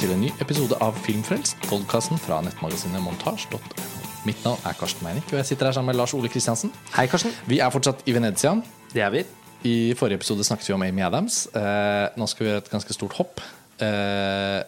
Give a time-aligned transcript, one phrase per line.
[0.00, 3.58] til en ny episode av Filmfrelst, podkasten fra nettmagasinet montasj.no.
[4.24, 6.70] Mitt navn er Karsten Meinik, og jeg sitter her sammen med Lars Ole Kristiansen.
[6.94, 7.34] Hei, Karsten.
[7.50, 8.54] Vi er fortsatt i Venezia.
[8.94, 9.22] Det er vi.
[9.68, 11.42] I forrige episode snakket vi om Amy Adams.
[11.52, 13.42] Eh, nå skal vi gjøre et ganske stort hopp.
[13.84, 14.62] Eh,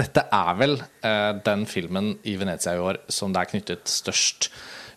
[0.00, 4.48] dette er vel eh, den filmen i Venezia i år som det er knyttet størst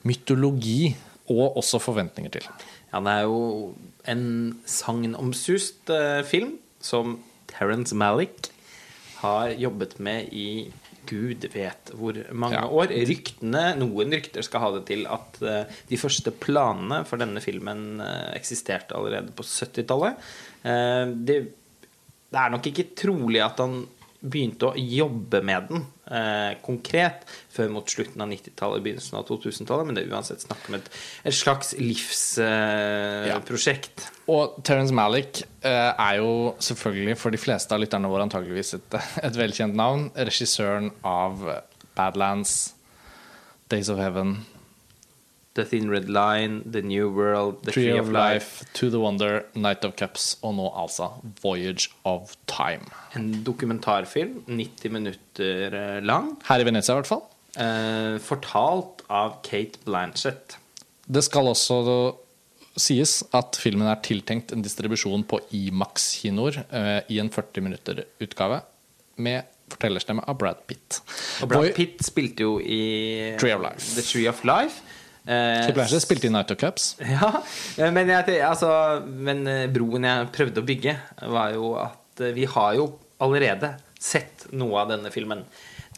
[0.07, 0.93] mytologi
[1.33, 2.47] og også forventninger til.
[2.93, 3.43] Ja, det er jo
[4.15, 4.25] en
[4.63, 7.17] sagnomsust eh, film som
[7.51, 8.53] Terence Malick
[9.21, 10.71] har jobbet med i
[11.09, 12.67] gud vet hvor mange Ja.
[12.69, 12.91] år.
[13.09, 17.99] Ryktene, Noen rykter skal ha det til at uh, de første planene for denne filmen
[18.01, 20.21] uh, eksisterte allerede på 70-tallet.
[20.63, 21.39] Uh, det,
[22.31, 23.81] det er nok ikke trolig at han
[24.21, 29.85] begynte å jobbe med den eh, konkret før mot slutten av 90-tallet, begynnelsen av 2000-tallet,
[29.87, 30.87] men det er uansett snakk om et,
[31.25, 33.97] et slags livsprosjekt.
[33.97, 34.09] Eh, ja.
[34.31, 36.31] Og Terence Malick eh, er jo
[36.61, 38.91] selvfølgelig for de fleste av lytterne våre antageligvis et,
[39.25, 40.01] et velkjent navn.
[40.15, 41.31] Regissøren av
[41.97, 42.51] Badlands,
[43.73, 44.31] Days of Heaven,
[45.55, 49.83] The Thin Red Line, The New World, The Tree of Life, To the Wonder, Night
[49.83, 51.09] of Cups og nå altså
[51.43, 52.87] Voyage of Time.
[53.15, 57.25] En dokumentarfilm, 90 minutter eh, lang, Her i Venezia, i hvert fall.
[57.59, 60.55] eh, fortalt av Kate Blanchett.
[61.11, 61.81] Det skal også
[62.79, 68.61] sies at filmen er tiltenkt en distribusjon på Imax-kinoer eh, i en 40 minutter-utgave
[69.21, 71.01] med fortellerstemme av Brad Pitt.
[71.43, 73.55] Og Brad Pitt spilte jo i Tree.
[73.95, 74.81] The Tree of Life.
[75.25, 76.95] Eh, Kate Blanchett spilte i Night of Cups.
[77.15, 77.43] Ja,
[77.77, 78.71] eh, men, jeg, altså,
[79.05, 80.95] men eh, broen jeg prøvde å bygge,
[81.29, 82.87] var jo at eh, vi har jo
[83.21, 85.43] allerede sett noe av denne filmen.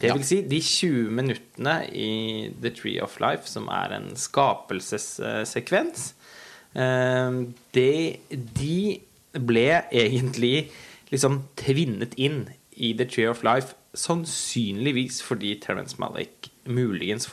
[0.00, 2.10] Det vil si, de 20 minuttene i
[2.60, 6.10] The Tree of Life, som er en skapelsessekvens,
[6.76, 7.38] eh,
[7.78, 7.94] det,
[8.60, 8.76] de
[9.34, 10.68] ble egentlig
[11.10, 17.28] liksom tvinnet inn i The Tree of Life, sannsynligvis fordi Terence Malick muligens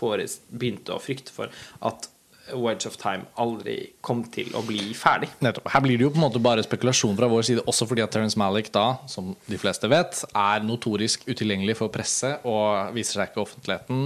[0.51, 1.53] begynte å frykte for
[1.87, 2.10] at
[2.53, 5.29] Wedge of Time aldri kom til å bli ferdig.
[5.43, 5.69] Nettopp.
[5.73, 8.13] Her blir det jo på en måte bare spekulasjon fra vår side, også fordi at
[8.13, 13.31] Terence Malick da, som de fleste vet, er notorisk utilgjengelig for presse og viser seg
[13.31, 14.03] ikke i offentligheten.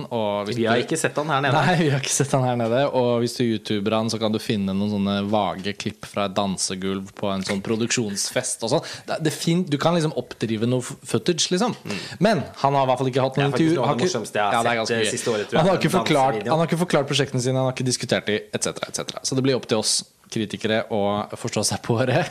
[0.51, 1.61] Vi har ikke sett han her nede.
[1.65, 2.83] Nei, vi har ikke sett han her nede.
[2.95, 6.35] Og hvis du youtuber han, så kan du finne noen sånne vage klipp fra et
[6.37, 8.85] dansegulv på en sånn produksjonsfest og sånn.
[9.09, 11.75] Det, det fint, Du kan liksom oppdrive noe footage, liksom.
[12.19, 13.71] Men han har i hvert fall ikke hatt noen intervju.
[13.75, 15.49] Det er faktisk noe av det morsomste jeg har Ja, det sett, eh, siste året,
[15.49, 17.87] tror jeg, Han har ikke forklart, han har ikke forklart prosjektene sine, han har ikke
[17.87, 19.17] diskutert de, etc., etc.
[19.23, 20.01] Så det blir opp til oss
[20.35, 21.01] kritikere å
[21.37, 22.23] forstå seg på det,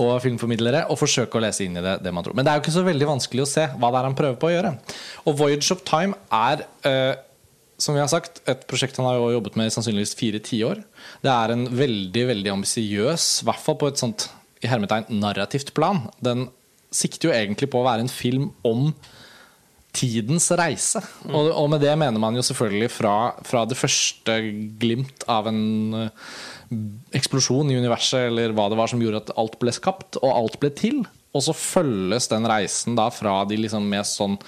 [0.00, 2.36] og filmformidlere, og forsøke å lese inn i det, det man tror.
[2.36, 4.40] Men det er jo ikke så veldig vanskelig å se hva det er han prøver
[4.40, 4.74] på å gjøre.
[5.24, 7.14] Og Voyage of Time er eh,
[7.78, 10.80] som vi har sagt, et prosjekt han har jo jobbet med i sannsynligvis fire tiår.
[11.24, 14.28] Det er en veldig veldig ambisiøs, i hvert fall på et sånt
[14.64, 16.06] i hermetegn narrativt plan.
[16.24, 16.48] Den
[16.94, 18.88] sikter jo egentlig på å være en film om
[19.96, 21.00] tidens reise.
[21.30, 24.38] Og, og med det mener man jo selvfølgelig fra, fra det første
[24.80, 26.30] glimt av en eh,
[27.16, 30.58] eksplosjon i universet, eller hva det var som gjorde at alt ble skapt, og alt
[30.62, 31.04] ble til.
[31.36, 34.38] Og så følges den reisen da fra de liksom mest sånn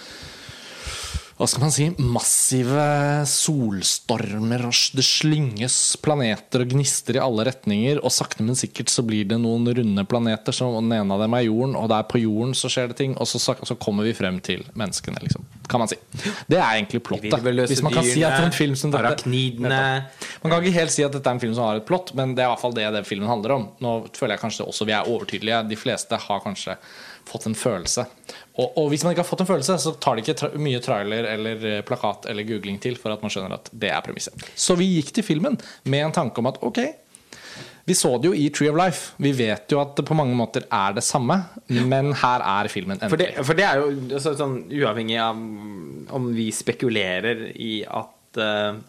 [1.38, 2.84] hva skal man si, massive
[3.30, 9.04] solstormer, og det slynges planeter og gnister i alle retninger, og sakte, men sikkert så
[9.06, 12.18] blir det noen runde planeter, som den ene av dem er jorden, og der på
[12.24, 15.46] jorden så skjer det ting, og så, så kommer vi frem til menneskene, liksom.
[15.70, 16.00] Kan man si.
[16.48, 17.38] Det er egentlig plottet.
[17.70, 19.06] Hvis man kan si at en film som dette
[20.42, 22.34] man kan ikke helt si at dette er en film som har et plott, men
[22.34, 23.68] det er i hvert fall det den filmen handler om.
[23.84, 25.62] Nå føler jeg kanskje også vi er overtydelige.
[25.70, 26.74] De fleste har kanskje
[27.28, 28.06] fått en følelse.
[28.58, 30.80] Og, og hvis man ikke har fått en følelse, så tar det ikke tra mye
[30.82, 34.48] trailer eller eh, plakat eller googling til for at man skjønner at det er premisset.
[34.58, 36.82] Så vi gikk til filmen med en tanke om at ok,
[37.88, 39.14] vi så det jo i Tree of Life.
[39.22, 41.38] Vi vet jo at det på mange måter er det samme,
[41.72, 43.46] men her er filmen For det, endelig.
[43.48, 45.40] for det er jo altså, sånn uavhengig av
[46.18, 48.82] om vi spekulerer i at eh,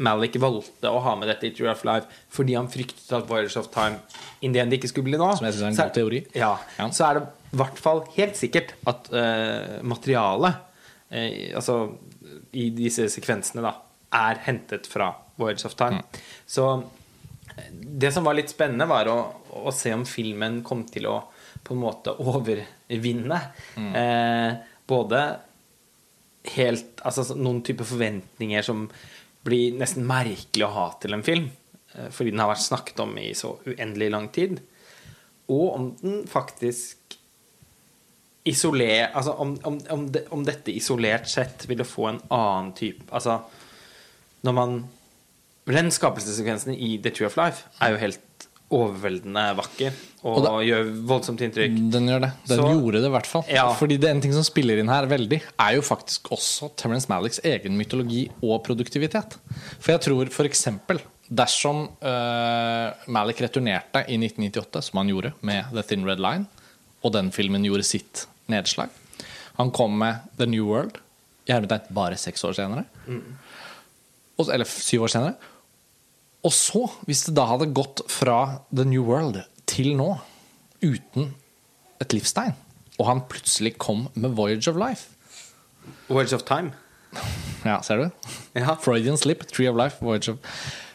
[0.00, 3.56] Malik valgte å ha med dette i True of Life fordi han fryktet at Voyage
[3.60, 3.98] of Time
[4.46, 5.28] in the end ikke skulle bli nå.
[5.36, 6.20] Som jeg synes er en Så god teori.
[6.38, 6.88] Ja, Ja.
[6.96, 10.54] Så er det i hvert fall helt sikkert at uh, materialet
[11.10, 11.80] uh, Altså
[12.54, 13.74] i disse sekvensene, da,
[14.14, 16.00] er hentet fra Voyage of Time.
[16.00, 16.24] Mm.
[16.46, 16.64] Så
[17.56, 17.68] eh,
[18.02, 19.16] det som var litt spennende, var å,
[19.66, 21.16] å se om filmen kom til å
[21.66, 23.40] på en måte overvinne
[23.76, 23.92] Mm.
[23.94, 24.54] eh,
[24.90, 25.20] både
[26.56, 28.86] helt Altså noen type forventninger som
[29.46, 31.50] blir nesten merkelig å ha til en film.
[31.94, 34.60] eh, Fordi den har vært snakket om i så uendelig lang tid.
[35.50, 37.18] Og om den faktisk
[38.44, 43.04] isoler, altså om, om, om, det, om dette isolert sett ville få en annen type
[43.12, 43.42] Altså
[44.40, 44.78] når man
[45.68, 50.66] Den skapelsessekvensen i The Tree of Life er jo helt overveldende vakker og, Og det-
[50.68, 51.76] gjør voldsomt inntrykk.
[51.90, 52.32] Den gjør det.
[52.46, 53.44] Den Så- gjorde det i hvert fall.
[53.48, 53.72] Ja.
[53.72, 57.40] Fordi det en ting som spiller inn her veldig, er jo faktisk også Terence Malicks
[57.42, 59.36] egen mytologi og produktivitet.
[59.80, 60.68] For jeg tror f.eks.
[61.32, 66.46] dersom uh, Malick returnerte i 1998, som han gjorde med The Thin Red Line,
[67.02, 68.90] og den filmen gjorde sitt nedslag
[69.56, 70.98] Han kom med The New World,
[71.48, 72.84] i hermetegn bare seks år senere.
[74.38, 75.34] Og, eller syv år senere.
[76.44, 80.10] Og så, hvis det da hadde gått fra The New World til nå
[80.82, 81.32] uten
[82.00, 82.54] et livstegn,
[82.98, 85.16] og han plutselig kom med Voyage of Life
[86.08, 86.72] Voyage of Time.
[87.60, 88.28] Ja, ser du?
[88.56, 88.72] Ja.
[88.80, 90.38] Freudian Slip, Tree of Life, Voyage of,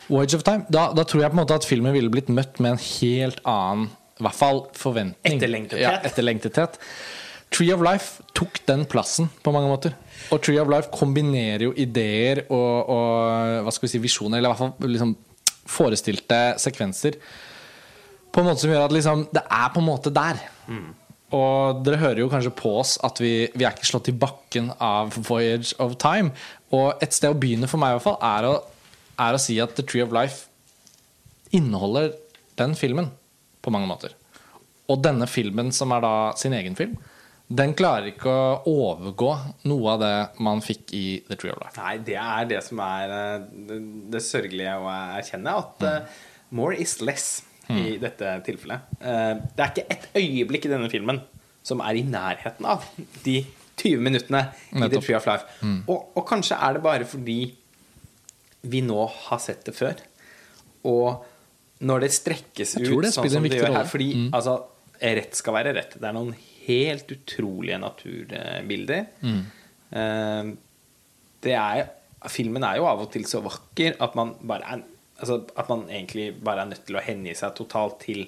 [0.08, 0.66] Voyage of Time.
[0.74, 3.44] Da, da tror jeg på en måte at filmen ville blitt møtt med en helt
[3.46, 5.36] annen i hvert fall forventning.
[5.38, 5.84] Etterlengtethet.
[5.84, 6.80] Ja, etterlengtethet.
[7.54, 9.94] Tree of Life tok den plassen på mange måter.
[10.34, 14.50] Og Tree of Life kombinerer jo ideer og, og hva skal vi si, visjoner, eller
[14.50, 15.14] i hvert fall liksom
[15.70, 17.20] forestilte sekvenser,
[18.36, 20.42] på en måte som gjør at liksom, det er på en måte der.
[21.36, 24.70] Og dere hører jo kanskje på oss at vi, vi er ikke slått i bakken
[24.84, 26.34] av Voyage of Time.
[26.76, 28.54] Og et sted å begynne for meg i hvert fall er å,
[29.24, 30.46] er å si at The Tree of Life
[31.56, 32.12] inneholder
[32.60, 33.10] den filmen
[33.64, 34.14] på mange måter.
[34.92, 36.94] Og denne filmen, som er da sin egen film,
[37.46, 39.32] den klarer ikke å overgå
[39.70, 41.78] noe av det man fikk i The Tree of Life.
[41.80, 43.82] Nei, det er det som er eh, det,
[44.14, 45.54] det sørgelige å erkjenne.
[45.62, 46.24] At eh,
[46.58, 48.96] more is less i dette tilfellet.
[49.02, 51.22] Eh, det er ikke et øyeblikk i denne filmen
[51.66, 52.86] som er i nærheten av
[53.26, 53.40] de
[53.76, 54.42] 20 minuttene
[54.72, 55.62] i The Tree of Life.
[55.90, 57.40] Og, og kanskje er det bare fordi
[58.66, 60.00] vi nå har sett det før.
[60.90, 61.26] Og
[61.86, 64.56] når det strekkes ut det sånn som det gjør her Fordi Fordi altså,
[65.20, 65.98] rett skal være rett.
[66.00, 66.32] Det er noen
[66.66, 69.06] helt utrolige naturbilder.
[69.22, 69.44] Mm.
[71.46, 71.86] det er
[72.32, 74.80] Filmen er jo av og til så vakker at man bare er
[75.20, 78.26] altså, At man egentlig bare er nødt til å hengi seg totalt til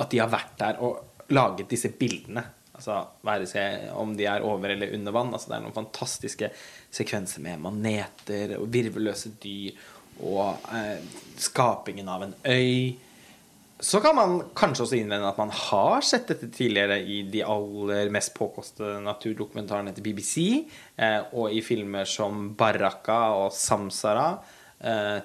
[0.00, 2.42] at de har vært der og laget disse bildene.
[2.74, 2.96] Altså,
[3.26, 5.32] være seg om de er over eller under vann.
[5.34, 6.50] Altså, det er noen fantastiske
[6.90, 9.76] sekvenser med maneter og virvelløse dyr
[10.20, 10.98] og eh,
[11.40, 12.96] skapingen av en øy.
[13.80, 18.10] Så kan man kanskje også innvende at man har sett dette tidligere i de aller
[18.12, 20.34] mest påkostede naturdokumentarene til BBC,
[21.00, 24.34] eh, og i filmer som Baraka og Samsara
[24.84, 25.16] eh,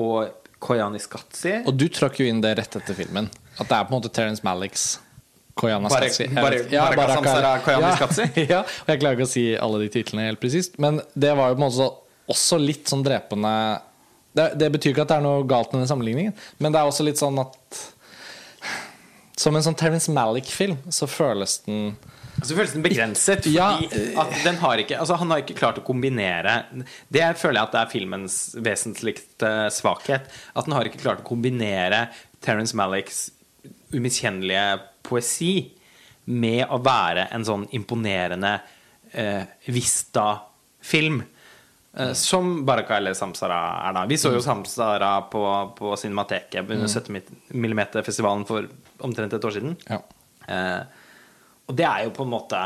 [0.00, 1.52] og Koyaanisqatsi.
[1.68, 3.28] Og du trakk jo inn det rett etter filmen.
[3.58, 4.98] At det er på en måte Terence Malicks
[5.58, 5.90] Koyana
[6.70, 8.26] Ja, Koyana Skatsi?
[8.52, 10.78] Ja, og jeg klarer ikke å si alle de titlene helt presist.
[10.82, 11.94] Men det var jo på en måte så-
[12.28, 13.52] også litt sånn drepende
[14.36, 16.86] det, det betyr ikke at det er noe galt med den sammenligningen, men det er
[16.90, 17.78] også litt sånn at
[19.38, 21.92] Som en sånn Terence Malick-film så føles den
[22.42, 23.70] Så føles den begrenset, fordi Ja,
[24.22, 26.60] at den har ikke, altså han har ikke klart å kombinere
[27.10, 30.28] Det føler jeg at det er filmens vesentligste svakhet.
[30.54, 32.06] At den har ikke klart å kombinere
[32.44, 33.28] Terence Malicks
[33.94, 35.52] umiskjennelige poesi
[36.28, 38.58] med å være en sånn imponerende
[39.16, 41.22] eh, Vista-film.
[41.96, 43.58] Eh, som Baraka eller Samsara
[43.88, 44.04] er da.
[44.10, 45.42] Vi så jo Samsara på,
[45.78, 48.68] på Cinemateket under 70 mm-festivalen for
[49.08, 49.76] omtrent et år siden.
[49.88, 50.02] Ja.
[50.46, 50.97] Eh,
[51.68, 52.60] og det er jo på en måte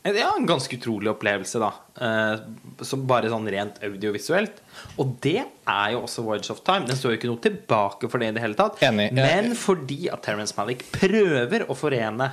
[0.00, 1.68] ja, en ganske utrolig opplevelse, da.
[2.00, 4.62] Eh, som bare sånn rent audiovisuelt.
[4.96, 6.88] Og det er jo også Voyage of Time.
[6.88, 8.80] Den står jo ikke noe tilbake for det i det hele tatt.
[8.86, 9.10] Enig.
[9.16, 12.30] Men fordi at Terence Malick prøver å forene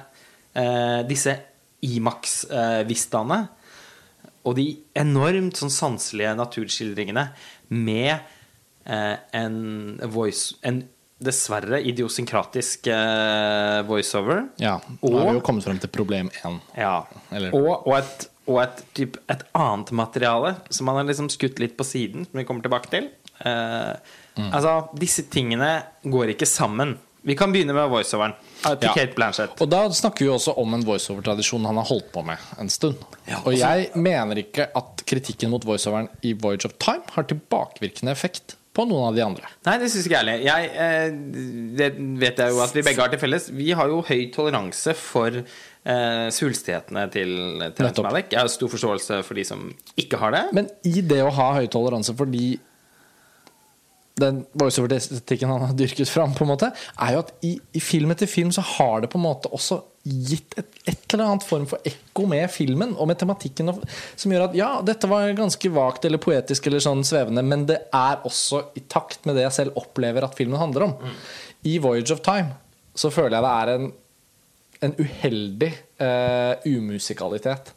[0.56, 1.36] eh, disse
[1.84, 3.41] Imax-vistaene
[4.48, 7.25] og de enormt sånn sanselige naturskildringene
[7.75, 8.13] med
[8.88, 9.58] eh, en
[10.13, 10.86] voice En
[11.17, 14.43] dessverre idiosynkratisk eh, voiceover.
[14.62, 14.75] ja.
[15.01, 16.59] Nå har vi jo kommet frem til problem én.
[16.77, 17.00] Ja.
[17.51, 21.74] Og, og, et, og et, typ, et annet materiale som man har liksom skutt litt
[21.79, 23.12] på siden, som vi kommer tilbake til.
[23.45, 23.93] Eh,
[24.38, 24.51] Mm.
[24.53, 25.67] Altså, disse tingene
[26.05, 26.91] går ikke sammen.
[27.25, 28.91] Vi kan begynne med voiceoveren eh, til Ja.
[28.93, 29.55] Kate Blanchett.
[29.65, 33.01] Og da snakker vi også om en voiceover-tradisjon han har holdt på med en stund.
[33.25, 38.13] Ja, og jeg mener ikke at kritikken mot voiceoveren i Voyage of Time har tilbakevirkende
[38.13, 39.50] effekt på noen av de andre.
[39.67, 40.69] Nei, det syns ikke jeg heller.
[40.86, 41.07] Eh,
[41.79, 41.89] det
[42.22, 43.50] vet jeg jo at vi begge har til felles.
[43.57, 47.34] Vi har jo høy toleranse for eh, svulstighetene til
[47.77, 48.05] Terence.
[48.05, 48.31] Malick.
[48.36, 49.67] Jeg har stor forståelse for de som
[49.98, 50.46] ikke har det.
[50.57, 52.55] Men i det å ha høy toleranse fordi
[54.17, 58.13] den voiceover-estetikken han har dyrket fram, på en måte, er jo at i, i film
[58.13, 61.66] etter film så har det på en måte også gitt et, et eller annet form
[61.70, 63.72] for ekko med filmen og med tematikken,
[64.16, 67.80] som gjør at ja, dette var ganske vagt eller poetisk eller sånn svevende, men det
[67.96, 70.96] er også i takt med det jeg selv opplever at filmen handler om.
[71.68, 72.56] I Voyage of Time
[72.98, 73.92] så føler jeg det er en,
[74.88, 75.72] en uheldig
[76.02, 77.74] eh, umusikalitet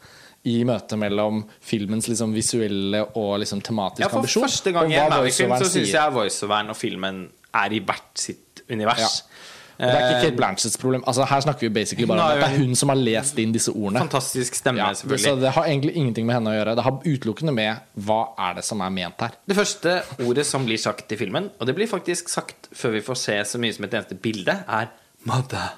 [0.49, 4.47] i møtet mellom filmens liksom visuelle og liksom tematiske Ja, for ambisjon.
[4.47, 7.19] første gang i en hva Malick-film så voiceoveren syns jeg voiceoveren og filmen
[7.61, 9.19] er i hvert sitt univers.
[9.21, 11.03] Og det er ikke Eh, Kate Blanchetts problem.
[11.07, 13.53] Altså, her snakker vi basically bare om at det er hun som har lest inn
[13.53, 14.03] disse ordene.
[14.05, 15.25] Fantastisk stemme, Ja, selvfølgelig.
[15.25, 16.75] så det har egentlig ingenting med henne å gjøre.
[16.77, 19.31] Det har utelukkende med hva er det som er ment her.
[19.49, 23.01] Det første ordet som blir sagt i filmen, og det blir faktisk sagt før vi
[23.01, 24.87] får se så mye som et eneste bilde, er
[25.27, 25.73] 'mother'.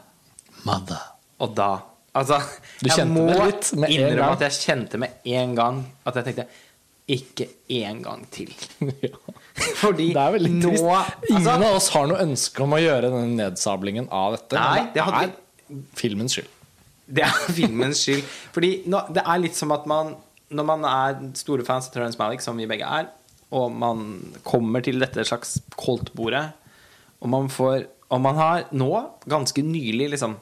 [0.64, 1.02] Mother.
[1.40, 1.76] Og da
[2.14, 2.42] Altså,
[2.82, 3.24] Du jeg må
[3.88, 6.44] innrømme at jeg kjente med en gang at jeg tenkte
[7.12, 7.46] ikke
[7.82, 8.50] en gang til.
[9.04, 9.12] ja.
[9.78, 11.28] Fordi Det nå trist.
[11.28, 14.58] Ingen altså, av oss har noe ønske om å gjøre denne nedsablingen av dette.
[14.58, 16.52] Nei, det hadde er filmens skyld.
[17.12, 18.28] Det er filmens skyld.
[18.54, 20.14] Fordi nå, det er litt som at man
[20.52, 23.06] Når man er store fans av Terence Malick, som vi begge er,
[23.56, 24.02] og man
[24.44, 26.50] kommer til dette slags koldtbordet,
[27.24, 28.90] og man får Og man har nå,
[29.24, 30.36] ganske nylig, liksom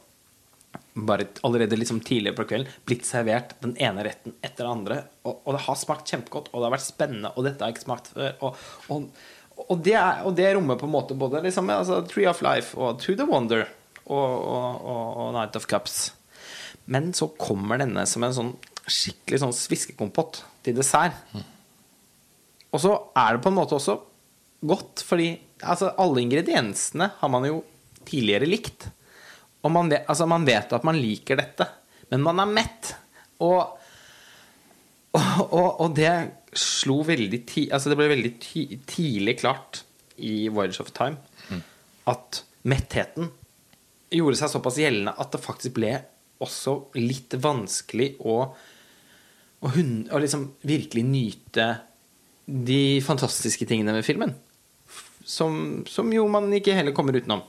[0.95, 5.03] bare allerede liksom tidligere på kvelden blitt servert den ene retten etter den andre.
[5.25, 7.87] Og, og det har smakt kjempegodt, og det har vært spennende, og dette har ikke
[7.87, 8.33] smakt før.
[8.47, 9.21] Og, og,
[9.67, 12.79] og, det, er, og det rommer på en måte både liksom, altså, Tree of Life
[12.79, 13.69] og To the Wonder
[14.11, 16.11] og, Night of Cups.
[16.91, 18.55] Men så kommer denne som en sånn
[18.91, 21.19] skikkelig sånn sviskekompott til dessert.
[22.71, 24.01] Og så er det på en måte også
[24.67, 25.33] godt, fordi
[25.63, 27.63] altså, alle ingrediensene har man jo
[28.09, 28.89] tidligere likt.
[29.61, 31.67] Og man vet, altså, man vet at man liker dette,
[32.11, 32.93] men man er mett.
[33.45, 33.61] Og,
[35.17, 36.13] og, og, det
[36.57, 39.85] slo veldig ti, altså Det ble veldig ti, tidlig klart
[40.21, 41.21] i Voyage of Time
[42.11, 43.31] at mettheten
[44.11, 45.93] gjorde seg såpass gjeldende at det faktisk ble
[46.43, 48.37] også litt vanskelig å,
[49.61, 51.69] å, hun, å liksom virkelig nyte
[52.51, 54.33] de fantastiske tingene med filmen.
[55.31, 57.45] Som, som jo man ikke heller kommer utenom.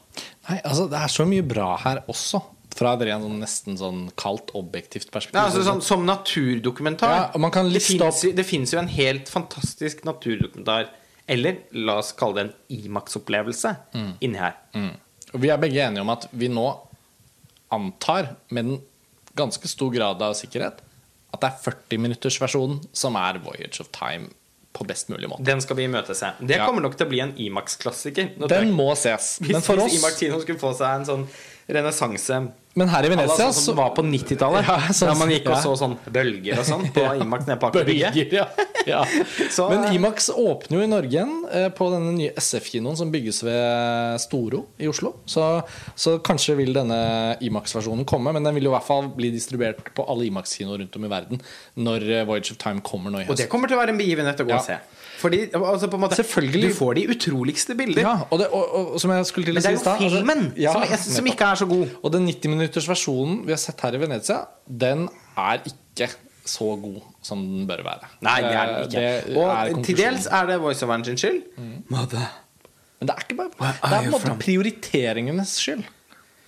[0.47, 2.41] Nei, altså Det er så mye bra her også.
[2.71, 5.35] Fra et sånn nesten sånn kaldt, objektivt perspektiv.
[5.35, 7.15] Ja, altså, sånn, som naturdokumentar.
[7.17, 10.87] Ja, og man kan det fins jo, finnes jo en helt fantastisk naturdokumentar,
[11.27, 13.73] eller la oss kalle det en Imax-opplevelse,
[14.23, 14.55] inni her.
[14.71, 14.93] Mm.
[15.35, 16.65] Vi er begge enige om at vi nå
[17.75, 18.79] antar, med en
[19.35, 20.79] ganske stor grad av sikkerhet,
[21.31, 24.31] at det er 40-minuttersversjonen som er Voyage of Time
[24.73, 25.43] på best mulig måte.
[25.43, 26.33] Den skal vi imøtese.
[26.39, 26.65] Det Ja.
[26.65, 28.29] kommer nok til å bli en Imax-klassiker.
[28.47, 29.39] Den må ses.
[29.41, 31.27] Men for hvis Imax Kino skulle få seg en sånn
[31.69, 34.63] renessanse Men her i Venezia sånn som var på 90-tallet.
[34.67, 37.67] Ja, sånn- da man gikk og så sånn bølger og sånn på Imax nede på
[37.67, 38.31] Aker Brygge.
[38.31, 38.45] Ja.
[38.87, 39.01] Ja.
[39.55, 43.41] Så- Men Imax åpner jo i Norge igjen eh, på denne nye SF-kinoen som bygges
[43.45, 45.13] ved Storo i Oslo.
[45.29, 45.45] Så,
[45.95, 47.01] så kanskje vil denne
[47.43, 50.95] Imax-versjonen komme, men den vil jo i hvert fall bli distribuert på alle Imax-kinoer rundt
[50.99, 51.43] om i verden
[51.81, 53.35] når eh, Voyage of Time kommer nå i høst.
[53.35, 54.59] Og det kommer til å være en begivenhet å gå Ja.
[54.61, 54.79] og se.
[55.21, 56.69] Fordi altså, på en måte, Selvfølgelig.
[56.71, 58.01] Du får de utroligste bilder.
[58.01, 59.99] Ja, og, det, og, og som jeg skulle til Men å det er jo filmen
[60.07, 61.91] altså- filmen ja, som, som ikke er så god.
[62.01, 65.05] Og den 90-minuttersversjonen vi har sett her i Venezia, den
[65.37, 66.09] er ikke
[66.45, 68.07] så god som den bør være.
[68.25, 68.91] Nei, det er den Eh, ikke.
[68.95, 71.41] det er og til dels er det voiceoveren sin skyld.
[71.57, 71.83] Mm.
[71.91, 75.83] Men det er ikke bare Where Det er på en måte prioriteringenes skyld.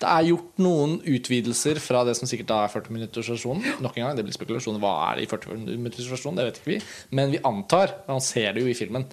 [0.03, 3.79] Det er gjort noen utvidelser fra det som sikkert er 40-minuttersversjonen.
[3.85, 4.81] Nok en gang, det blir spekulasjoner.
[4.83, 6.39] Hva er det i 40-minuttersversjonen?
[6.41, 6.79] Det vet ikke vi.
[7.15, 9.05] Men vi antar, man ser det jo i filmen,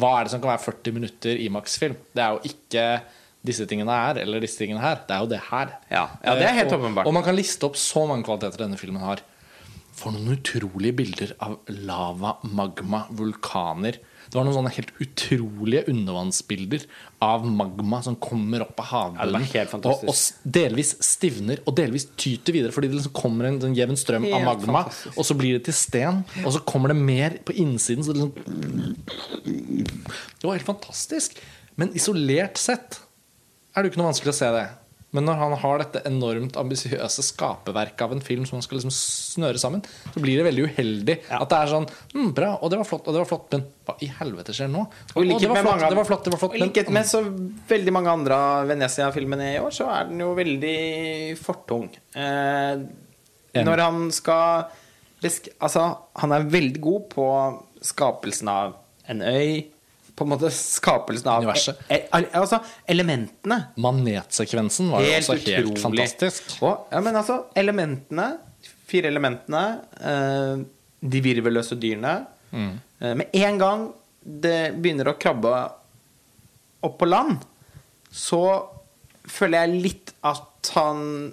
[0.00, 1.96] hva er det som kan være 40 minutter i maksfilm?
[2.16, 2.86] Det er jo ikke
[3.50, 5.02] disse tingene her, eller disse tingene her.
[5.06, 5.74] Det er jo det her.
[5.90, 7.04] Ja, ja, det er helt åpenbart.
[7.04, 7.10] og.
[7.12, 9.20] Og man kan liste opp så mange kvaliteter denne filmen har.
[10.00, 13.98] For noen utrolige bilder av lava, magma, vulkaner.
[14.30, 16.86] Det var noen sånne helt utrolige undervannsbilder
[17.26, 19.44] av magma som kommer opp av havbunnen.
[19.52, 22.72] Ja, og, og delvis stivner, og delvis tyter videre.
[22.72, 25.18] Fordi det liksom kommer en sånn jevn strøm av magma, fantastisk.
[25.18, 26.22] og så blir det til sten.
[26.44, 28.06] Og så kommer det mer på innsiden.
[28.06, 29.00] Så det, liksom
[29.44, 31.40] det var helt fantastisk.
[31.80, 33.02] Men isolert sett
[33.74, 34.66] er det jo ikke noe vanskelig å se det.
[35.16, 38.92] Men når han har dette enormt ambisiøse skaperverket av en film som han skal liksom
[38.94, 39.82] snøre sammen,
[40.14, 41.40] så blir det veldig uheldig Ja.
[41.42, 43.64] at det er sånn mm, Bra, og det var flott, og det var flott, men
[43.88, 44.84] hva i helvete skjer nå?
[45.16, 47.10] Og i likhet med flott, mange det var flott, det var flott, Og likhet med
[47.10, 47.24] så
[47.72, 50.78] veldig mange andre av Venezia-filmene i år, så er den jo veldig
[51.42, 51.90] fortung.
[52.14, 52.86] Eh,
[53.60, 54.70] når han skal
[55.60, 55.82] Altså,
[56.16, 57.24] han er veldig god på
[57.84, 58.76] skapelsen av
[59.10, 59.66] en øy.
[60.20, 61.78] På en måte skapelsen av Universet.
[61.88, 62.58] E, e, altså
[62.92, 63.56] elementene.
[63.80, 66.58] Manetsekvensen var jo også helt fantastisk.
[66.60, 68.26] Og, ja, men altså, elementene,
[68.90, 69.62] fire elementene,
[69.96, 70.60] eh,
[71.00, 72.18] de virvelløse dyrene
[72.52, 72.72] Mm.
[73.00, 73.82] eh, Med en gang
[74.20, 75.52] det begynner å krabbe
[76.82, 77.38] opp på land,
[78.10, 78.40] så
[79.30, 81.32] føler jeg litt at han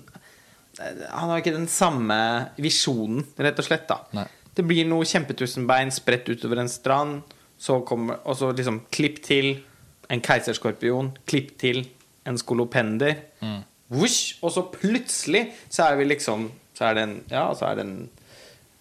[0.77, 2.15] Han har ikke den samme
[2.62, 3.88] visjonen, rett og slett.
[3.89, 4.27] da Nei.
[4.53, 7.24] Det blir noe kjempetusenbein spredt utover en strand,
[7.58, 9.58] så kommer, og så liksom klipp til
[10.14, 11.82] en keiserskorpion, klipp til
[12.28, 13.16] en skolopender.
[13.42, 13.64] Mm.
[13.90, 17.76] Vush, og så plutselig så er vi liksom Så er det en Ja, så er
[17.76, 18.10] det en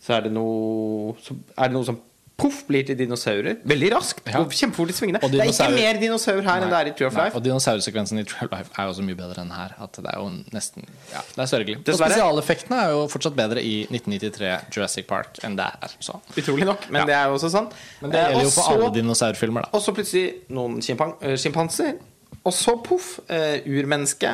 [0.03, 2.01] Så er det noe Så er det noe som
[2.37, 3.55] Poff blir til dinosaurer.
[3.65, 4.19] Veldig raskt.
[4.29, 4.43] Ja.
[4.45, 5.21] Kjempefort i svingene.
[5.25, 7.39] Det er ikke mer dinosaur her enn det er i Tree of Nei, Life.
[7.39, 9.73] og dinosaursekvensen i True Life er jo så mye bedre enn her.
[9.81, 11.77] At det er jo nesten Ja, det er sørgelig.
[11.81, 15.95] Og spesialeffektene er jo fortsatt bedre i 1993 Jurassic Park enn det er.
[16.05, 16.19] Så.
[16.37, 17.07] Utrolig nok, men Ja.
[17.07, 17.73] det er jo også sant.
[18.03, 19.69] Men det Eh, gjelder jo for alle dinosaurfilmer, da.
[19.73, 20.77] Og så plutselig noen
[21.23, 21.97] eh, sjimpanser.
[22.45, 24.29] Og så poff, uh, urmenneske.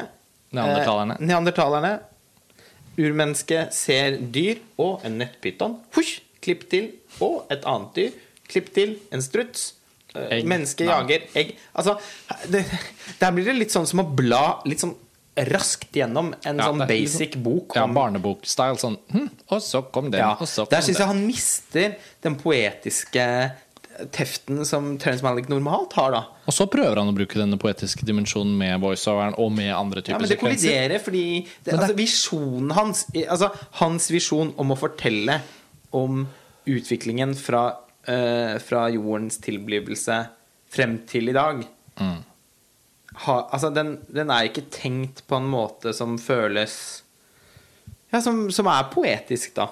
[0.52, 1.14] Neandertalerne.
[1.20, 2.00] Uh, neandertalerne.
[2.98, 5.78] Urmenneske ser dyr og en nettpyton.
[5.96, 6.90] Husj, klipp til.
[7.24, 8.18] Og et annet dyr.
[8.52, 8.96] Klipp til.
[9.14, 9.72] En struts.
[10.14, 10.48] Eh, Egg.
[10.50, 11.54] Menneske jager egg.
[11.78, 11.96] Altså,
[12.52, 12.66] det,
[13.20, 14.92] der blir det litt sånn som å bla litt sånn
[15.48, 16.90] raskt gjennom en Ja, sånn basic
[17.32, 18.76] basic bok om ja, barnebokstyle.
[18.76, 21.94] Sånn hm, Og så kom den, ja, og så kom Der syns jeg han mister
[22.26, 23.24] den poetiske
[24.12, 26.20] teften som Terence Malick normalt har, da.
[26.48, 30.16] Og så prøver han å bruke denne poetiske dimensjonen med voiceoveren og med andre typer
[30.16, 30.68] Ja, men det sekvenser.
[30.68, 31.24] kolliderer fordi
[31.64, 35.40] det, altså, Visjonen hans Altså hans visjon om å fortelle
[35.92, 36.26] om
[36.66, 37.64] utviklingen fra,
[38.08, 40.20] uh, fra jordens tilblivelse
[40.72, 41.64] frem til i dag
[42.00, 42.22] Mm.
[43.26, 47.02] ha, Altså, den, den er ikke tenkt på en måte som føles
[48.12, 49.66] Ja, som, som er poetisk, da.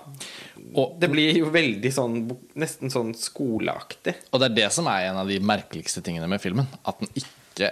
[0.74, 2.14] Og- det blir jo veldig sånn
[2.56, 4.14] Nesten sånn skoleaktig.
[4.32, 6.68] Og det er det som er en av de merkeligste tingene med filmen.
[6.84, 7.70] At den ikke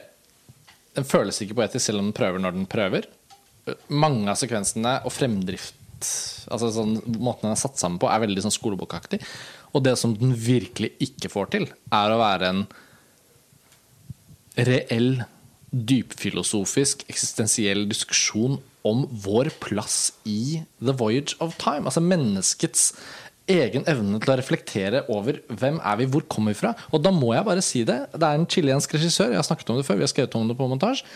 [0.96, 3.04] Den føles ikke poetisk selv om den prøver når den prøver.
[3.88, 5.12] Mange av sekvensene og
[6.48, 9.20] Altså sånn Måten den er satt sammen på, er veldig sånn skolebokaktig.
[9.74, 12.62] Og det som den virkelig ikke får til, er å være en
[14.68, 15.22] reell,
[15.68, 18.56] dypfilosofisk, eksistensiell diskusjon
[18.88, 21.84] om vår plass i The Voyage of Time.
[21.84, 22.92] Altså menneskets
[23.48, 26.74] egen evne til å reflektere over hvem er vi, hvor kommer vi fra.
[26.92, 27.98] Og da må jeg bare si det.
[28.14, 30.48] Det er en chilensk regissør, jeg har snakket om det før, vi har skrevet om
[30.50, 31.06] det på montasje.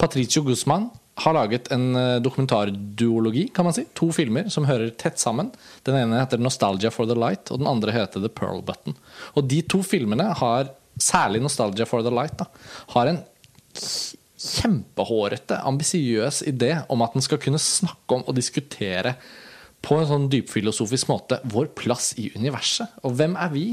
[0.00, 0.88] Patricio Guzman
[1.22, 3.84] har laget en eh, dokumentarduologi, kan man si.
[3.98, 5.52] To filmer som hører tett sammen.
[5.86, 8.96] Den ene heter 'Nostalgia for the Light', og den andre heter 'The Pearl Button'.
[9.36, 12.48] Og de to filmene har, særlig 'Nostalgia for the Light', da,
[12.96, 13.20] har en
[14.42, 19.14] kjempehårete, ambisiøs idé om at den skal kunne snakke om og diskutere
[19.82, 22.90] på en sånn dypfilosofisk måte vår plass i universet.
[23.02, 23.64] Og hvem er vi?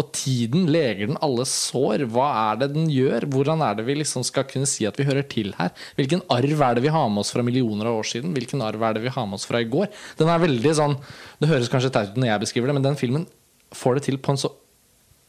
[0.00, 2.06] Og tiden leger den alle sår.
[2.10, 3.28] Hva er det den gjør?
[3.30, 5.70] Hvordan er det vi liksom skal kunne si at vi hører til her?
[5.98, 8.34] Hvilken arv er det vi har med oss fra millioner av år siden?
[8.34, 9.86] Hvilken arv er det vi har med oss fra i går?
[10.18, 10.98] Den er veldig sånn
[11.38, 13.28] Det høres kanskje teit ut når jeg beskriver det, men den filmen
[13.72, 14.50] får det til på en så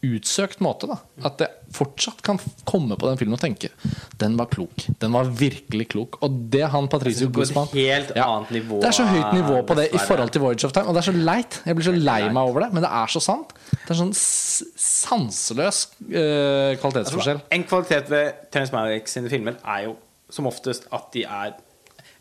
[0.03, 0.87] utsøkt måte.
[0.89, 3.71] da At jeg fortsatt kan komme på den filmen og tenke
[4.19, 4.85] Den var klok.
[5.01, 6.19] Den var virkelig klok.
[6.25, 10.01] Og det han Patricio Altså, Guzman ja, Det er så høyt nivå på det i
[10.01, 10.87] forhold til Voyage of Time.
[10.87, 11.59] Og det er så leit.
[11.65, 13.53] Jeg blir så lei meg over det, men det er så sant.
[13.71, 17.43] Det er sånn sanseløs uh, kvalitetsforskjell.
[17.55, 19.97] En kvalitet ved Terence Malick sine filmer er jo
[20.33, 21.53] som oftest at de er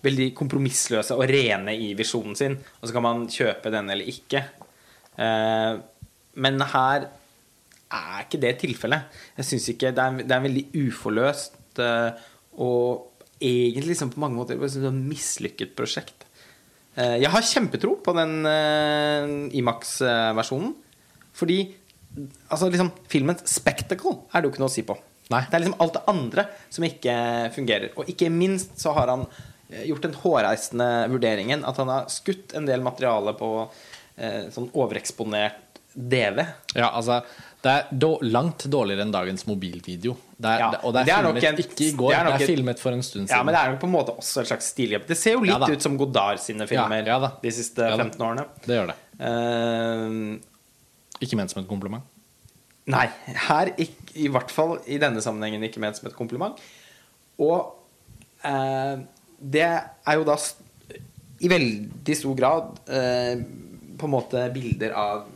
[0.03, 2.59] veldig kompromissløse og rene i visjonen sin.
[2.81, 4.45] Og så kan man kjøpe den eller ikke.
[5.18, 5.83] Uh,
[6.42, 7.11] men her
[7.98, 9.20] er ikke det tilfellet.
[9.38, 12.28] Jeg synes ikke Det er, det er veldig uforløst eh,
[12.62, 13.09] og
[13.42, 16.26] egentlig liksom på mange måter et sånn mislykket prosjekt.
[16.94, 20.74] Eh, jeg har kjempetro på den uh, Imax-versjonen.
[21.33, 21.62] Fordi
[22.52, 24.96] altså liksom, filmens spectacle er det jo ikke noe å si på.
[25.33, 25.46] Nei.
[25.48, 27.16] Det er liksom alt det andre som ikke
[27.55, 27.94] fungerer.
[27.96, 29.24] Og ikke minst så har han
[29.70, 34.68] eh, gjort den hårreisende vurderingen at han har skutt en del materiale på eh, sånn
[34.76, 36.44] overeksponert DV.
[36.76, 37.22] Ja, altså
[37.62, 40.16] Det er do, langt dårligere enn dagens mobilvideo.
[40.35, 42.18] Det er, Ja, og det er, det er filmet en- ikke i går, det det
[42.18, 43.37] er er, nok et- filmet for en stund siden.
[43.37, 45.07] Ja, men det er jo på en måte også et slags stilgrep.
[45.07, 48.18] Det ser jo litt Ja ut som Godard sine filmer Ja, de siste Ja 15
[48.20, 48.46] årene.
[48.66, 48.96] Det gjør det.
[49.22, 50.38] Uh,
[51.22, 52.03] Ikke ment som et kompliment.
[52.90, 53.07] Nei,
[53.46, 56.59] her ikke, i hvert fall i denne sammenhengen ikke ment som et kompliment.
[57.38, 57.77] Og
[58.44, 58.96] uh,
[59.38, 60.35] det er jo da
[61.42, 63.37] i veldig stor grad uh,
[63.98, 65.29] på en måte bilder av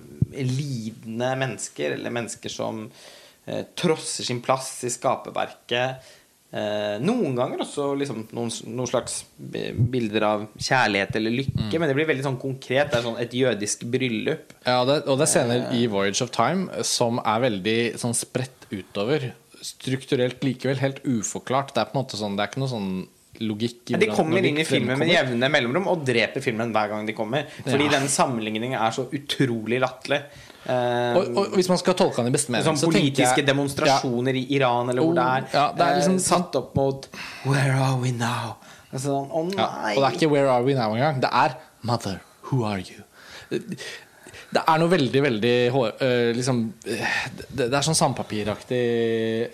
[0.44, 2.84] lidende mennesker, eller mennesker som
[3.46, 6.12] eh, trosser sin plass i skaperverket.
[6.56, 11.96] Eh, noen ganger også liksom noen, noen slags bilder av kjærlighet eller lykke, men det
[11.98, 12.92] blir veldig sånn konkret.
[12.92, 14.54] Det er sånn et jødisk bryllup.
[14.62, 18.68] Ja, det, og det er scener i Voyage of Time som er veldig sånn spredt
[18.70, 19.32] utover.
[19.58, 21.74] Strukturelt likevel helt uforklart.
[21.74, 22.90] Det er på en måte sånn Det er ikke noe sånn
[23.40, 27.12] logikk de kommer inn i filmen med jevne mellomrom og dreper filmen hver gang de
[27.16, 27.44] kommer.
[27.64, 27.98] Fordi Ja.
[27.98, 30.22] den sammenligningen er så utrolig latterlig.
[30.66, 34.34] Eh, og, og hvis man skal tolke han i beste mening, sånn politiske jeg- demonstrasjoner
[34.34, 37.06] i Iran eller hvor Oh, det er, ja, det er eh, liksom- satt opp mot
[37.44, 38.56] Where are we now?
[38.92, 41.20] Altså, oh, Ja, og det er ikke 'Where are we now' engang.
[41.20, 42.18] Det er 'Mother,
[42.50, 43.02] who are you'?
[44.56, 45.56] Det er noe veldig, veldig
[46.36, 48.84] liksom, det, er sånn sandpapiraktig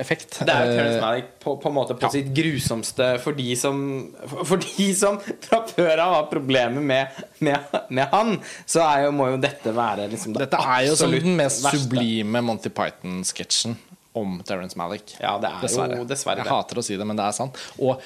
[0.02, 0.38] effekt.
[0.46, 2.10] Det er jo Terence Eh, Malick på, på en måte på ja.
[2.12, 4.08] sitt grusomste for de som
[4.44, 7.06] For de som fra før av har problemer med,
[7.38, 7.58] med,
[7.90, 11.36] med han, så jo, må jo dette være liksom det Dette er jo som den
[11.38, 11.78] mest verste.
[11.84, 13.74] sublime Monty Python-sketsjen
[14.18, 15.14] om Terence Malick.
[15.22, 15.62] Ja, det er
[15.96, 17.56] jo dessverre Jeg hater å si det, men det er sant.
[17.80, 17.96] Og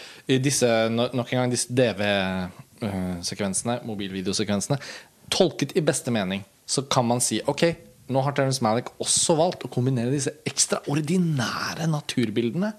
[0.47, 4.79] disse, nok en gang disse DV-sekvensene, mobilvideosekvensene,
[5.35, 7.63] tolket i beste mening, så kan man si ok,
[8.13, 12.73] nå har Terence Malick også valgt å kombinere disse ekstraordinære naturbildene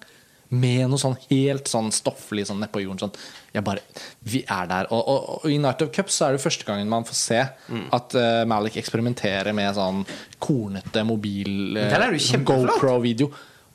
[0.49, 3.01] med noe sånn helt sånn stofflig sånn nedpå jorden.
[3.09, 3.25] Sånn.
[3.51, 3.81] Jeg bare,
[4.23, 4.87] vi er der.
[4.95, 7.41] Og, og, og i Night of Cups så er det første gangen man får se
[7.67, 7.81] Mm.
[7.91, 10.05] at uh, Malick eksperimenterer med sånn
[10.39, 12.77] kornete mobil eh, kjempeflott.
[12.77, 13.27] GoPro-video.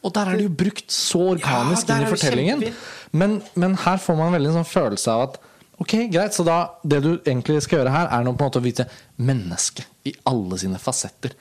[0.03, 2.65] Og der er det jo brukt så organisk Ja, inn i fortellingen.
[3.13, 5.37] Men, men her får man veldig en sånn følelse av at
[5.83, 8.61] Ok, greit, så da det du egentlig skal gjøre her, er nå på en måte
[8.61, 8.87] å vite
[9.19, 11.35] mennesket i alle sine fasetter.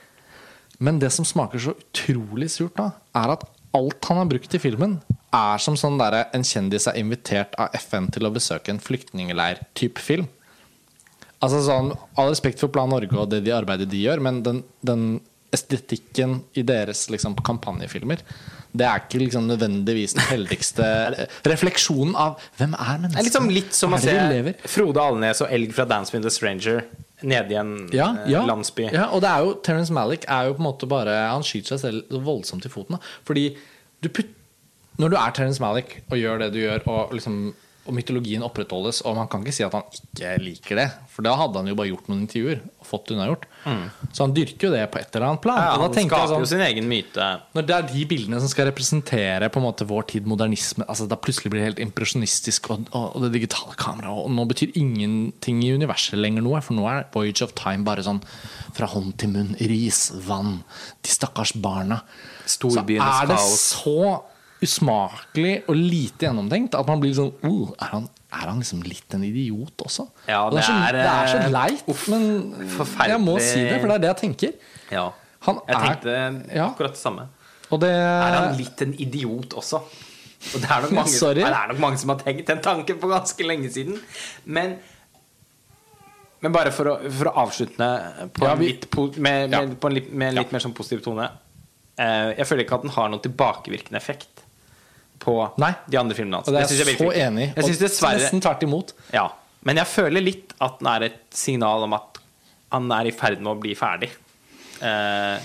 [0.82, 3.44] Men det som smaker så utrolig surt da, er at
[3.76, 4.98] alt han har brukt i filmen,
[5.32, 10.02] er som sånn der en kjendis er invitert av FN til å besøke en flyktningleir-type
[10.02, 10.26] film.
[11.42, 14.60] Altså sånn, All respekt for Plan Norge og det de arbeidet de gjør, men den,
[14.82, 15.06] den
[15.54, 18.22] estetikken i deres liksom, kampanjefilmer
[18.72, 20.86] det er ikke liksom nødvendigvis den heldigste
[21.52, 24.14] refleksjonen av hvem er Det er liksom litt som å se?
[24.64, 26.86] Frode Alnes og Elg fra Dance with a Stranger
[27.22, 28.88] nede i en ja, eh, ja, landsby.
[28.92, 31.76] Ja, og det er jo Terence Malick er jo på en måte bare Han skyter
[31.76, 32.96] seg selv så voldsomt i foten.
[32.96, 33.12] Da.
[33.28, 33.44] Fordi
[34.02, 34.32] du putt,
[34.98, 37.38] når du er Terence Malick og gjør det du gjør, og, liksom,
[37.82, 41.32] og mytologien opprettholdes, og man kan ikke si at han ikke liker det, for da
[41.38, 43.48] hadde han jo bare gjort noen intervjuer og fått unnagjort.
[43.64, 43.82] Mm.
[44.14, 45.58] Så han dyrker jo det på et eller annet plan.
[45.58, 47.26] Ja, han skaper sånn, jo sin egen myte.
[47.56, 51.08] Når det er de bildene som skal representere på en måte vår tid modernisme altså
[51.10, 54.74] Da plutselig blir det helt impresjonistisk, og, og, og det digitale kameraet Og nå betyr
[54.78, 58.22] ingenting i universet lenger noe, for nå er Voyage of Time bare sånn
[58.72, 59.56] fra hånd til munn.
[59.58, 60.60] Ris, vann,
[61.04, 62.00] de stakkars barna.
[62.48, 64.22] Så er det så
[64.62, 69.16] usmakelig og lite gjennomtenkt at man blir sånn oh, er, han, er han liksom litt
[69.16, 70.06] en idiot også?
[70.28, 72.22] Ja, Og det, er så, det er, det er så eh, leit, uff, men
[73.10, 74.54] jeg må si det, for det er det jeg tenker.
[74.94, 75.08] Ja.
[75.48, 76.16] Han Jeg er- tenkte
[76.54, 76.68] ja.
[76.70, 77.28] akkurat det samme.
[77.72, 79.82] Og det Er han litt en idiot også?
[79.82, 83.08] Og det er nok mange, det er nok mange som har tenkt den tanken for
[83.14, 83.98] ganske lenge siden.
[84.44, 84.76] Men
[86.42, 87.86] men bare for å, for å avslutte
[88.34, 89.60] på Ja, en vi- litt, med, med, Ja.
[89.78, 91.28] på en med en litt mer sånn positiv tone
[91.98, 94.41] eh, Jeg føler ikke at den har noen tilbakevirkende effekt
[95.22, 95.70] på Nei.
[95.88, 96.48] de andre filmene hans.
[96.50, 98.18] Og det er jeg jeg så enig i.
[98.18, 98.92] Nesten tvert imot.
[99.14, 99.28] ja.
[99.64, 102.18] Men jeg føler litt at den er et signal om at
[102.74, 104.08] han er i ferd med å bli ferdig.
[104.82, 105.38] Uh,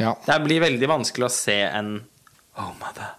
[0.00, 0.14] Ja.
[0.26, 2.00] det blir veldig vanskelig å se en
[2.58, 3.12] Oh, mother.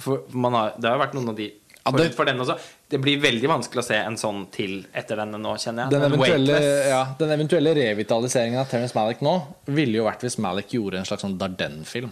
[0.00, 1.50] For man har, det har jo vært noen av de
[1.84, 2.56] Ja, det- for den også.
[2.88, 5.90] Det blir veldig vanskelig å se en sånn til etter denne nå, kjenner jeg.
[5.90, 9.34] Den eventuelle, ja, den eventuelle revitaliseringen av Terence Malick nå
[9.66, 12.10] ville jo vært hvis Malick gjorde en slags sånn Darden-film.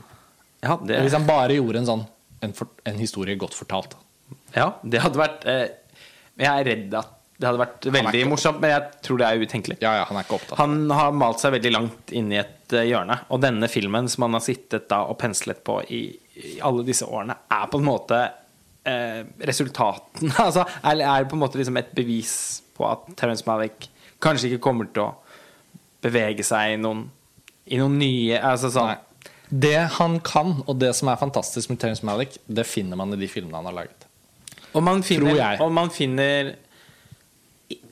[0.63, 2.07] Ja, det, Hvis han bare gjorde en sånn
[2.45, 3.97] en, for, en historie godt fortalt.
[4.55, 5.69] ja, det hadde vært eh,
[6.39, 9.77] Jeg er redd at det hadde vært veldig morsomt, men jeg tror det er utenkelig.
[9.79, 10.59] Ja, ja, han er ikke opptatt.
[10.59, 13.15] Han har malt seg veldig langt inn i et eh, hjørne.
[13.31, 16.01] Og denne filmen som han har sittet da og penslet på i,
[16.35, 18.19] i alle disse årene, er på en måte
[18.83, 22.35] eh, resultaten Altså er, er på en måte liksom et bevis
[22.75, 23.87] på at Terence Malick
[24.23, 25.13] kanskje ikke kommer til å
[26.03, 27.07] bevege seg i noen,
[27.71, 28.99] i noen nye Altså sånn.
[29.49, 33.21] Det han kan, og det som er fantastisk med Terence Malick, det finner man i
[33.21, 34.09] de filmene han har laget.
[34.77, 36.53] Og man finner, og man finner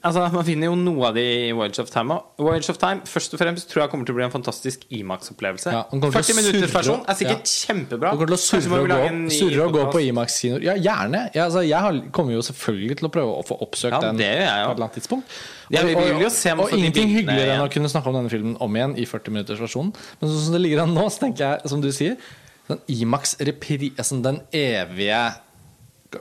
[0.03, 2.17] Altså, Man finner jo noe av det i Voyage of Time.
[2.37, 4.87] Og Voyage of Time først og fremst tror jeg kommer til å bli en fantastisk
[4.93, 5.73] Imax-opplevelse.
[5.75, 7.55] Ja, den kommer til 40 å minutters versjon er sikkert ja.
[7.67, 8.13] kjempebra.
[8.13, 10.03] Du kommer til å surre og gå, surre og gå på.
[10.07, 10.67] Imax-kinoer.
[10.67, 11.23] Ja, gjerne.
[11.37, 14.31] Ja, altså, jeg kommer jo selvfølgelig til å prøve å få oppsøkt Ja, den på
[14.31, 15.37] et eller annet tidspunkt.
[15.67, 19.07] Og, av de ingenting hyggeligere enn å kunne snakke om denne filmen om igjen i
[19.09, 19.95] 40 minutters versjon.
[20.21, 22.19] Men sånn som det ligger an nå, så tenker jeg, som du sier
[22.67, 23.93] sånn Imax repri...
[23.97, 25.21] Altså, den evige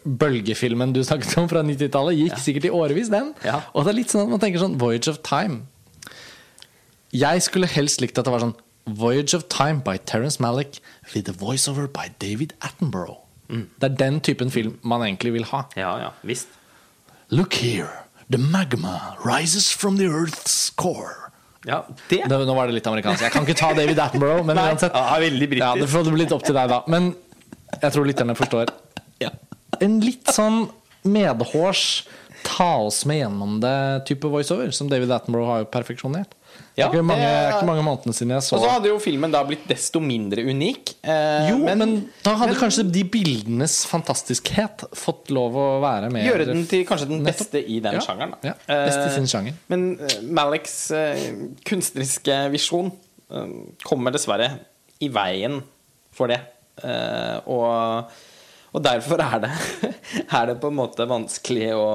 [0.04, 3.34] bølgefilmen du snakket om fra 90-tallet, gikk sikkert i årevis, den.
[3.46, 3.62] Ja.
[3.74, 5.62] Og det er litt sånn at man tenker sånn Voyage of Time.
[7.16, 8.56] Jeg skulle helst likt at det var sånn
[8.86, 10.80] Voyage of Time by Terence Malick
[11.14, 13.22] with a voiceover by David Attenborough.
[13.50, 15.64] Det er den typen film man egentlig vil ha.
[15.78, 16.50] Ja, ja, visst.
[17.30, 17.90] Look here,
[18.30, 21.32] the magma rises from the earth's core.
[21.66, 23.24] Ja, det Det, nå var det litt amerikansk.
[23.26, 24.94] Jeg kan ikke ta David Attenborough, men uansett.
[24.94, 25.20] ja.
[25.62, 26.84] Ja, det får bli litt opp til deg, da.
[26.88, 27.16] Men
[27.82, 28.70] jeg tror lytterne forstår.
[29.80, 29.86] Ja.
[29.86, 30.70] En litt sånn
[31.06, 32.06] medhårs
[32.46, 36.34] ta oss med gjennom det type voiceover, som David Attenborough har jo perfeksjonert.
[36.76, 39.00] det er ikke mange, det- ikke mange månedene siden jeg så Og så hadde jo
[39.00, 40.94] filmen da blitt desto mindre unik.
[41.04, 46.26] Eh, Jo, men, da hadde men- kanskje de bildenes fantastiskhet fått lov å være med.
[46.28, 47.50] Gjøre den til kanskje den Nettopp.
[47.52, 48.36] beste i den Ja, sjangeren.
[48.44, 49.54] Ja, beste i sin Eh, sjanger.
[49.70, 51.32] Men Malek's Maliks eh,
[51.66, 52.92] kunstneriske visjon
[53.32, 53.48] eh,
[53.84, 54.60] kommer dessverre
[55.02, 55.62] i veien
[56.14, 56.40] for det.
[56.84, 58.06] Eh, og,
[58.76, 59.52] og derfor er det,
[60.38, 61.90] er det på en måte vanskelig å,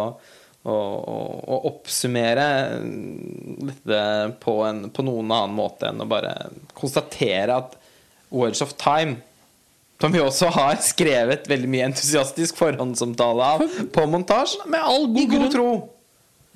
[0.65, 2.47] å, å, oppsummere
[3.71, 4.03] dette
[4.41, 6.35] på, en, på noen annen måte enn å bare
[6.77, 7.77] konstatere at
[8.31, 9.21] Words of Time
[10.01, 14.63] som vi også har skrevet veldig mye entusiastisk forhåndsomtale av på montasje.
[14.73, 15.67] Med all god god tro.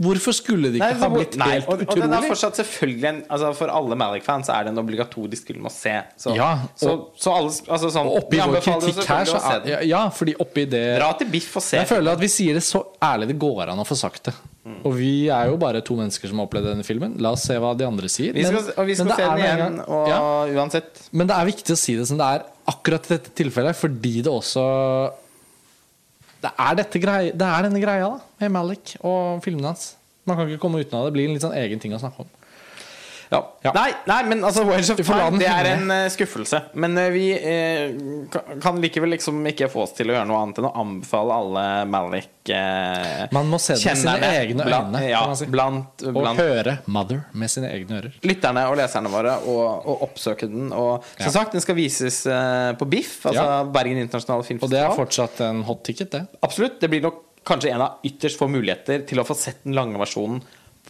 [0.02, 3.06] Hvorfor skulle det ikke Nei, ha blitt nei, helt og, og den er fortsatt selvfølgelig
[3.12, 5.92] en, altså For alle Malik-fans er det en obligatorisk film å se.
[6.18, 9.78] Så, Ja, så, så alle altså sånn, Og oppi vår kritikk her, så er ja,
[9.86, 11.78] ja, fordi oppi det Dra til Biff og se.
[11.78, 14.34] Jeg føler at vi sier det så ærlig det går an å få sagt det.
[14.82, 17.14] Og vi er jo bare to mennesker som har opplevd denne filmen.
[17.22, 18.32] La oss se hva de andre sier.
[18.34, 20.20] vi skal, Men- og vi skal se den igjen, og ja,
[20.56, 21.04] uansett.
[21.12, 24.22] Men det er viktig å si det som det er akkurat i dette tilfellet, fordi
[24.24, 24.64] det også
[26.44, 29.94] Det er, grei, det er denne greia da med Malik og filmene hans.
[30.28, 31.12] Man kan ikke komme uten av det.
[31.12, 32.32] Det blir en litt sånn egen ting å snakke om.
[33.34, 33.40] Ja.
[33.66, 33.72] Ja.
[33.74, 36.60] Nei, nei, men altså Wales of Time Det er en uh, skuffelse.
[36.80, 40.60] Men uh, vi uh, kan- likevel liksom ikke få oss til å gjøre noe annet
[40.60, 42.30] enn å anbefale alle Malik
[43.32, 45.46] Man må se det med sine egne øyne, Ja, si.
[45.50, 48.18] blant, Og høre Mother med sine egne ører.
[48.26, 50.68] lytterne og leserne våre og, og oppsøke den.
[50.76, 52.20] Og som sagt, den skal vises
[52.78, 53.46] på BIFF, altså.
[53.72, 56.26] Bergen internasjonale Og det er fortsatt en hot ticket, det.
[56.44, 56.76] Absolutt.
[56.82, 60.00] Det blir nok kanskje en av ytterst få muligheter til å få sett den lange
[60.00, 60.42] versjonen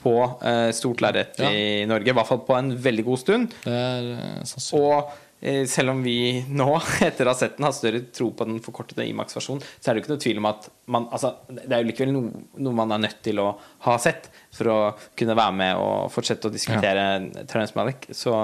[0.04, 0.14] på
[0.44, 1.50] eh, stort lerret Ja.
[1.50, 2.12] i Norge.
[2.12, 3.54] I hvert fall på en veldig god stund.
[3.66, 4.10] Er
[4.46, 4.66] sånn.
[4.78, 6.68] Og eh, selv om vi nå,
[7.08, 10.02] etter å ha sett den, har større tro på den forkortede Imax-versjonen, så er det
[10.02, 12.92] jo ikke noe tvil om at man Altså, det er jo likevel noe, noe man
[12.96, 13.50] er nødt til å
[13.88, 14.78] ha sett for å
[15.16, 17.08] kunne være med og fortsette å diskutere
[17.50, 18.10] Terence Malick.
[18.12, 18.34] Så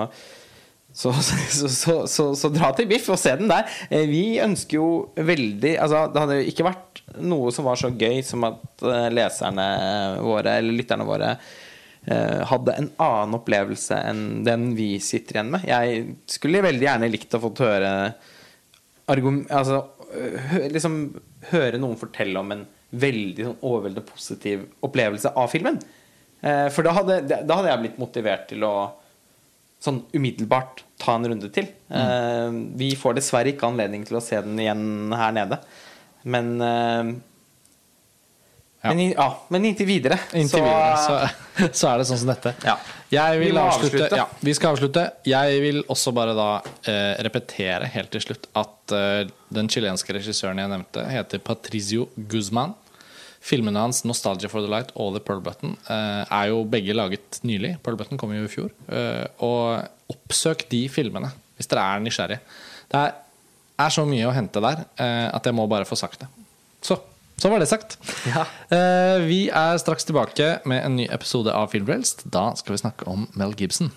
[1.00, 3.68] så, så, så, så, så dra til Biff og se den der.
[4.10, 8.22] Vi ønsker jo veldig Altså, det hadde jo ikke vært noe som var så gøy
[8.26, 9.66] som at eh, leserne
[10.22, 11.30] våre, eller lytterne våre,
[12.06, 15.66] eh, hadde en annen opplevelse enn den vi sitter igjen med.
[15.68, 17.94] Jeg skulle veldig gjerne likt å få høre
[19.10, 19.82] altså,
[20.70, 21.00] liksom,
[21.50, 25.78] høre noen fortelle om en veldig sånn overveldende positiv opplevelse av filmen.
[26.40, 28.74] Eh, For da hadde, da hadde jeg blitt motivert til å
[29.80, 31.70] sånn umiddelbart ta en runde til.
[31.88, 32.76] Mm.
[32.76, 35.56] vi får dessverre ikke anledning til å se den igjen her nede.
[36.24, 37.12] Men eh,
[38.82, 38.94] Ja.
[38.94, 41.16] men, ja, men inntil videre Inntil videre så,
[41.82, 42.54] så er det sånn som dette.
[42.64, 42.78] Ja.
[43.12, 43.98] Jeg vil Vi avslutte.
[44.06, 44.16] avslutte.
[44.16, 45.02] Ja, vi skal avslutte.
[45.28, 46.46] Jeg vil også bare da
[46.88, 52.72] eh, repetere helt til slutt at eh, den chilenske regissøren jeg nevnte, heter Patricio Guzman.
[53.44, 57.40] Filmene hans 'Nostalgia for the Light' og 'The Pearl Button' eh, er jo begge laget
[57.44, 57.74] nylig.
[57.84, 58.70] Pearl Button kom jo i fjor.
[58.88, 62.40] Eh, og oppsøk de filmene hvis dere er nysgjerrige.
[62.88, 63.12] Det er,
[63.84, 66.28] er så mye å hente der eh, at jeg må bare få sagt det.
[66.84, 66.96] Så,
[67.40, 67.98] så var det sagt.
[68.28, 68.46] Ja.
[68.70, 72.26] Eh, vi er straks tilbake med en ny episode av Filmfrelst.
[72.30, 73.92] Da skal vi snakke om Mel Gibson.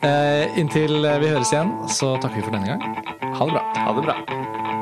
[0.00, 3.34] Eh, inntil vi høres igjen, så takker vi for denne gang.
[3.36, 3.66] Ha det bra.
[3.84, 4.79] Ha det bra.